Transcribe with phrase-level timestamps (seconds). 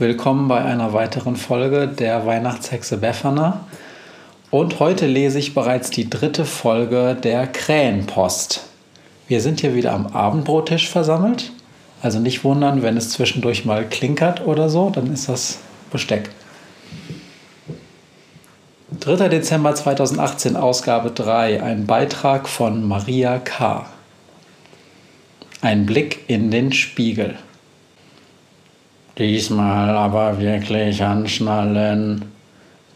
[0.00, 3.66] Willkommen bei einer weiteren Folge der Weihnachtshexe Befana.
[4.52, 8.62] Und heute lese ich bereits die dritte Folge der Krähenpost.
[9.26, 11.50] Wir sind hier wieder am Abendbrottisch versammelt.
[12.00, 15.58] Also nicht wundern, wenn es zwischendurch mal klinkert oder so, dann ist das
[15.90, 16.30] Besteck.
[19.00, 19.28] 3.
[19.28, 23.84] Dezember 2018, Ausgabe 3, ein Beitrag von Maria K.
[25.60, 27.36] Ein Blick in den Spiegel.
[29.18, 32.26] Diesmal aber wirklich anschnallen,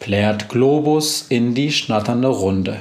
[0.00, 2.76] plärt Globus in die schnatternde Runde.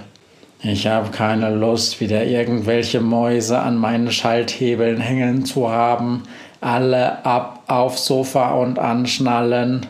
[0.61, 6.23] Ich habe keine Lust, wieder irgendwelche Mäuse an meinen Schalthebeln hängen zu haben.
[6.59, 9.85] Alle ab aufs Sofa und anschnallen.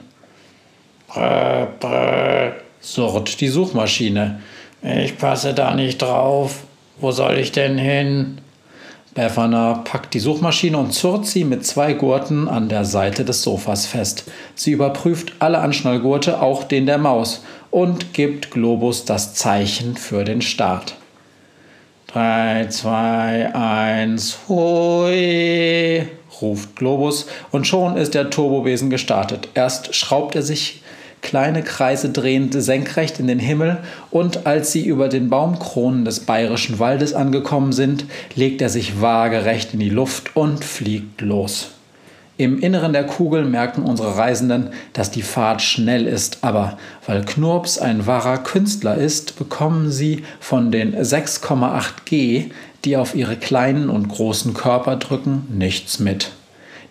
[1.08, 4.42] Brr, brr, surrt die Suchmaschine.
[4.84, 6.66] Ich passe da nicht drauf.
[7.00, 8.38] Wo soll ich denn hin?
[9.16, 13.86] Befana packt die Suchmaschine und zurrt sie mit zwei Gurten an der Seite des Sofas
[13.88, 14.26] fest.
[14.56, 20.42] Sie überprüft alle Anschnallgurte, auch den der Maus, und gibt Globus das Zeichen für den
[20.42, 20.96] Start.
[22.08, 26.08] 3, 2, 1, hui,
[26.42, 29.50] ruft Globus und schon ist der Turbobesen gestartet.
[29.54, 30.79] Erst schraubt er sich
[31.22, 33.80] kleine Kreise drehend senkrecht in den Himmel,
[34.12, 39.74] und als sie über den Baumkronen des bayerischen Waldes angekommen sind, legt er sich waagerecht
[39.74, 41.72] in die Luft und fliegt los.
[42.40, 47.78] Im Inneren der Kugel merken unsere Reisenden, dass die Fahrt schnell ist, aber weil Knurps
[47.78, 52.46] ein wahrer Künstler ist, bekommen sie von den 6,8 G,
[52.86, 56.32] die auf ihre kleinen und großen Körper drücken, nichts mit.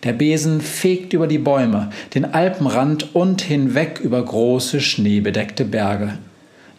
[0.03, 6.17] Der Besen fegt über die Bäume, den Alpenrand und hinweg über große schneebedeckte Berge.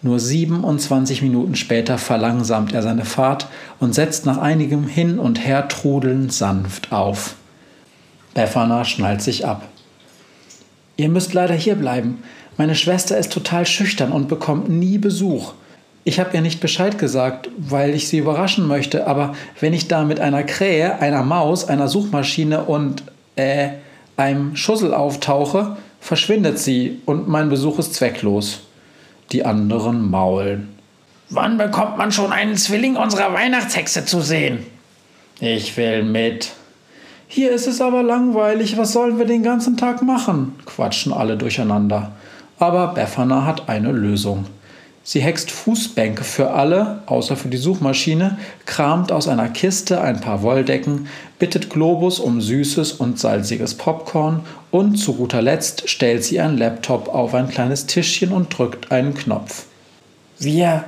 [0.03, 3.49] Nur 27 Minuten später verlangsamt er seine Fahrt
[3.79, 7.35] und setzt nach einigem Hin- und Hertrudeln sanft auf.
[8.33, 9.69] Befana schnallt sich ab.
[10.97, 12.23] Ihr müsst leider hier bleiben.
[12.57, 15.53] Meine Schwester ist total schüchtern und bekommt nie Besuch.
[16.05, 20.05] Ich habe ihr nicht Bescheid gesagt, weil ich sie überraschen möchte, aber wenn ich da
[20.05, 23.03] mit einer Krähe, einer Maus, einer Suchmaschine und
[23.37, 23.69] äh,
[24.17, 28.63] einem Schussel auftauche, verschwindet sie und mein Besuch ist zwecklos.
[29.33, 30.71] Die anderen maulen.
[31.29, 34.67] Wann bekommt man schon einen Zwilling unserer Weihnachtshexe zu sehen?
[35.39, 36.51] Ich will mit.
[37.29, 40.59] Hier ist es aber langweilig, was sollen wir den ganzen Tag machen?
[40.67, 42.11] quatschen alle durcheinander.
[42.59, 44.47] Aber Befana hat eine Lösung.
[45.11, 50.43] Sie hext Fußbänke für alle, außer für die Suchmaschine, kramt aus einer Kiste ein paar
[50.43, 51.09] Wolldecken,
[51.41, 57.09] bittet Globus um süßes und salziges Popcorn und zu guter Letzt stellt sie einen Laptop
[57.09, 59.65] auf ein kleines Tischchen und drückt einen Knopf.
[60.39, 60.85] Wir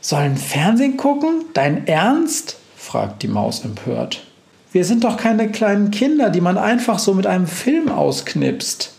[0.00, 1.44] sollen Fernsehen gucken?
[1.52, 2.56] Dein Ernst?
[2.78, 4.24] fragt die Maus empört.
[4.72, 8.94] Wir sind doch keine kleinen Kinder, die man einfach so mit einem Film ausknipst.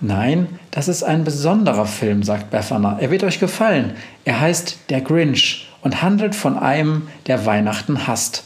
[0.00, 2.98] Nein, das ist ein besonderer Film, sagt Befana.
[3.00, 3.94] Er wird euch gefallen.
[4.24, 8.44] Er heißt Der Grinch und handelt von einem, der Weihnachten hasst.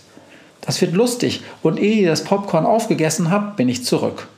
[0.62, 4.28] Das wird lustig und ehe ihr das Popcorn aufgegessen habt, bin ich zurück.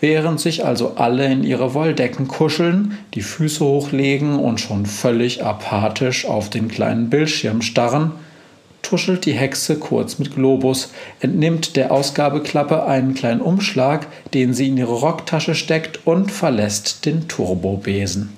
[0.00, 6.24] Während sich also alle in ihre Wolldecken kuscheln, die Füße hochlegen und schon völlig apathisch
[6.24, 8.12] auf den kleinen Bildschirm starren,
[8.82, 14.76] tuschelt die Hexe kurz mit Globus, entnimmt der Ausgabeklappe einen kleinen Umschlag, den sie in
[14.76, 18.30] ihre Rocktasche steckt und verlässt den Turbobesen.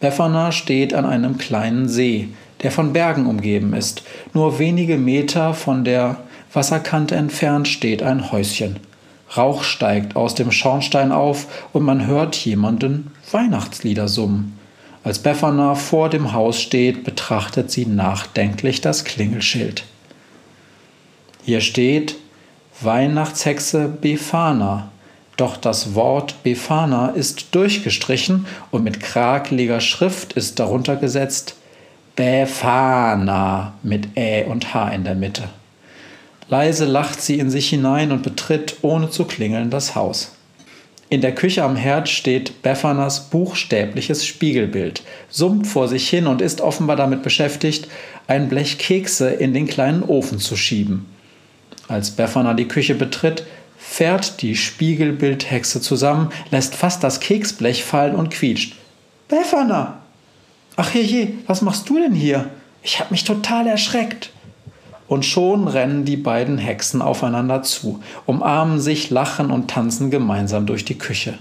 [0.00, 2.28] Befana steht an einem kleinen See,
[2.62, 4.02] der von Bergen umgeben ist.
[4.34, 6.18] Nur wenige Meter von der
[6.52, 8.80] Wasserkante entfernt steht ein Häuschen.
[9.36, 14.58] Rauch steigt aus dem Schornstein auf und man hört jemanden Weihnachtslieder summen.
[15.06, 19.84] Als Befana vor dem Haus steht, betrachtet sie nachdenklich das Klingelschild.
[21.44, 22.16] Hier steht
[22.80, 24.88] Weihnachtshexe Befana.
[25.36, 31.54] Doch das Wort Befana ist durchgestrichen und mit krakeliger Schrift ist darunter gesetzt
[32.16, 35.44] Befana mit Ä und H in der Mitte.
[36.48, 40.35] Leise lacht sie in sich hinein und betritt, ohne zu klingeln, das Haus.
[41.08, 46.60] In der Küche am Herd steht Beffanas buchstäbliches Spiegelbild, summt vor sich hin und ist
[46.60, 47.86] offenbar damit beschäftigt,
[48.26, 51.06] ein Blech Kekse in den kleinen Ofen zu schieben.
[51.86, 53.46] Als Befana die Küche betritt,
[53.78, 58.74] fährt die Spiegelbildhexe zusammen, lässt fast das Keksblech fallen und quietscht.
[59.28, 60.00] Befana!
[60.74, 62.50] Ach je, was machst du denn hier?
[62.82, 64.30] Ich hab mich total erschreckt
[65.08, 70.84] und schon rennen die beiden Hexen aufeinander zu, umarmen sich, lachen und tanzen gemeinsam durch
[70.84, 71.38] die Küche.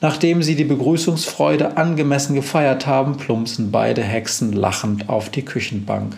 [0.00, 6.16] Nachdem sie die Begrüßungsfreude angemessen gefeiert haben, plumpsen beide Hexen lachend auf die Küchenbank.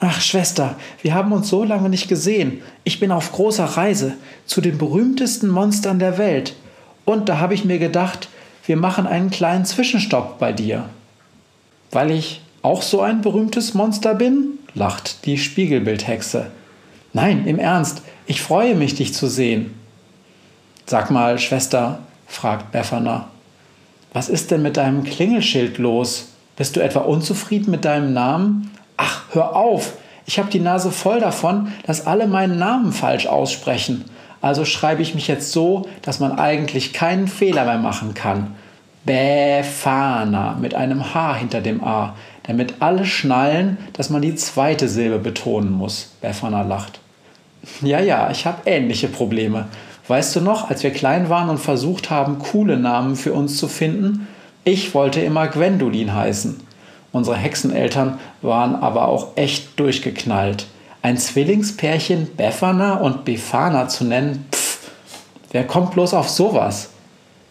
[0.00, 2.60] Ach, Schwester, wir haben uns so lange nicht gesehen.
[2.84, 6.54] Ich bin auf großer Reise zu den berühmtesten Monstern der Welt.
[7.06, 8.28] Und da habe ich mir gedacht,
[8.66, 10.90] wir machen einen kleinen Zwischenstopp bei dir.
[11.90, 14.58] Weil ich auch so ein berühmtes Monster bin?
[14.74, 16.50] Lacht die Spiegelbildhexe.
[17.12, 19.74] Nein, im Ernst, ich freue mich, dich zu sehen.
[20.86, 23.28] Sag mal, Schwester, fragt Befana,
[24.12, 26.28] was ist denn mit deinem Klingelschild los?
[26.56, 28.70] Bist du etwa unzufrieden mit deinem Namen?
[28.96, 29.94] Ach, hör auf!
[30.26, 34.04] Ich habe die Nase voll davon, dass alle meinen Namen falsch aussprechen.
[34.40, 38.54] Also schreibe ich mich jetzt so, dass man eigentlich keinen Fehler mehr machen kann.
[39.04, 45.18] Befana mit einem H hinter dem A damit alle schnallen, dass man die zweite Silbe
[45.18, 46.12] betonen muss.
[46.20, 47.00] Befana lacht.
[47.82, 49.66] Ja, ja, ich habe ähnliche Probleme.
[50.06, 53.68] Weißt du noch, als wir klein waren und versucht haben, coole Namen für uns zu
[53.68, 54.28] finden?
[54.62, 56.60] Ich wollte immer Gwendolin heißen.
[57.12, 60.66] Unsere Hexeneltern waren aber auch echt durchgeknallt.
[61.00, 64.90] Ein Zwillingspärchen Befana und Befana zu nennen, pff,
[65.52, 66.90] wer kommt bloß auf sowas?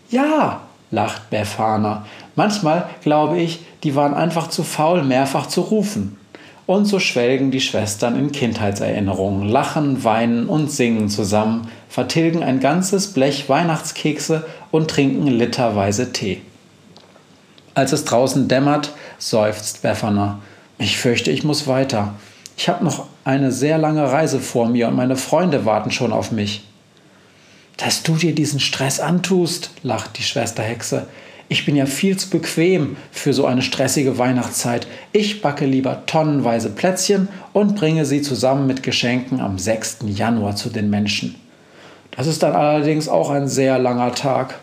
[0.09, 0.61] Ja,
[0.91, 2.05] lacht Befana.
[2.35, 6.17] Manchmal glaube ich, die waren einfach zu faul, mehrfach zu rufen.
[6.65, 13.13] Und so schwelgen die Schwestern in Kindheitserinnerungen, lachen, weinen und singen zusammen, vertilgen ein ganzes
[13.13, 16.41] Blech Weihnachtskekse und trinken literweise Tee.
[17.75, 20.39] Als es draußen dämmert, seufzt Befana.
[20.77, 22.13] Ich fürchte, ich muss weiter.
[22.55, 26.31] Ich habe noch eine sehr lange Reise vor mir und meine Freunde warten schon auf
[26.31, 26.63] mich.
[27.77, 31.07] Dass du dir diesen Stress antust, lacht die Schwesterhexe.
[31.49, 34.87] Ich bin ja viel zu bequem für so eine stressige Weihnachtszeit.
[35.11, 39.99] Ich backe lieber tonnenweise Plätzchen und bringe sie zusammen mit Geschenken am 6.
[40.07, 41.35] Januar zu den Menschen.
[42.11, 44.59] Das ist dann allerdings auch ein sehr langer Tag.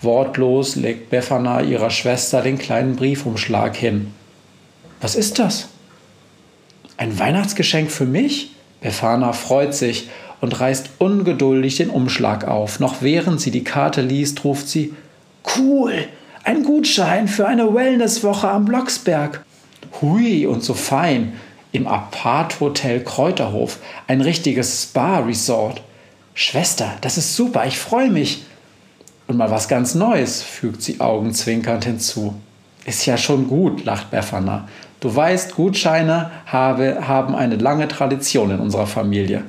[0.00, 4.12] Wortlos legt Befana ihrer Schwester den kleinen Briefumschlag hin.
[5.00, 5.68] Was ist das?
[6.96, 8.52] Ein Weihnachtsgeschenk für mich?
[8.80, 10.08] Befana freut sich
[10.40, 12.80] und reißt ungeduldig den Umschlag auf.
[12.80, 14.94] Noch während sie die Karte liest, ruft sie
[15.56, 16.08] Cool,
[16.44, 19.44] ein Gutschein für eine Wellnesswoche am Blocksberg.
[20.00, 21.34] Hui, und so fein.
[21.72, 23.78] Im Apart-Hotel Kräuterhof.
[24.06, 25.82] Ein richtiges Spa-Resort.
[26.34, 28.44] Schwester, das ist super, ich freue mich.
[29.26, 32.34] Und mal was ganz Neues, fügt sie augenzwinkernd hinzu.
[32.86, 34.68] Ist ja schon gut, lacht Befana.
[35.00, 39.44] Du weißt, Gutscheine habe, haben eine lange Tradition in unserer Familie.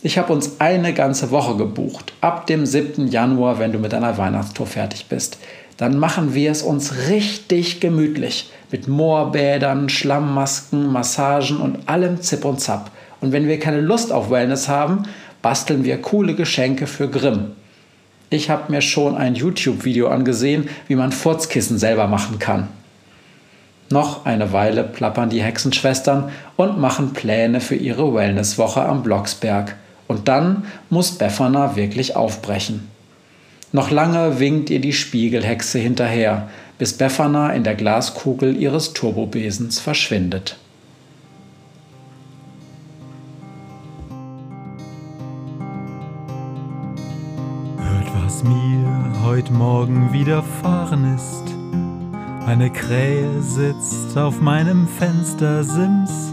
[0.00, 2.12] Ich habe uns eine ganze Woche gebucht.
[2.20, 3.08] Ab dem 7.
[3.08, 5.38] Januar, wenn du mit deiner Weihnachtstour fertig bist.
[5.76, 8.52] Dann machen wir es uns richtig gemütlich.
[8.70, 12.92] Mit Moorbädern, Schlammmasken, Massagen und allem Zip und Zap.
[13.20, 15.02] Und wenn wir keine Lust auf Wellness haben,
[15.42, 17.52] basteln wir coole Geschenke für Grimm.
[18.30, 22.68] Ich habe mir schon ein YouTube-Video angesehen, wie man Furzkissen selber machen kann.
[23.90, 29.74] Noch eine Weile plappern die Hexenschwestern und machen Pläne für ihre Wellnesswoche am Blocksberg.
[30.08, 32.88] Und dann muss Befana wirklich aufbrechen.
[33.70, 36.48] Noch lange winkt ihr die Spiegelhexe hinterher,
[36.78, 40.56] bis Befana in der Glaskugel ihres Turbobesens verschwindet.
[47.76, 51.44] Hört, was mir heute Morgen widerfahren ist.
[52.46, 56.32] Eine Krähe sitzt auf meinem Fenstersims